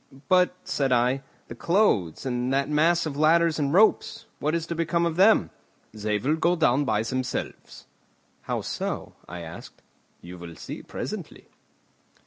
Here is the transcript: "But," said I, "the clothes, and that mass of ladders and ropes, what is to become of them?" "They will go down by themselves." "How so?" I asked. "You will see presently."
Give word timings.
"But," 0.29 0.55
said 0.63 0.91
I, 0.91 1.21
"the 1.47 1.53
clothes, 1.53 2.25
and 2.25 2.51
that 2.51 2.67
mass 2.71 3.05
of 3.05 3.15
ladders 3.15 3.59
and 3.59 3.71
ropes, 3.71 4.25
what 4.39 4.55
is 4.55 4.65
to 4.65 4.73
become 4.73 5.05
of 5.05 5.15
them?" 5.15 5.51
"They 5.93 6.17
will 6.17 6.37
go 6.37 6.55
down 6.55 6.85
by 6.85 7.03
themselves." 7.03 7.85
"How 8.49 8.61
so?" 8.61 9.13
I 9.29 9.41
asked. 9.41 9.83
"You 10.19 10.39
will 10.39 10.55
see 10.55 10.81
presently." 10.81 11.49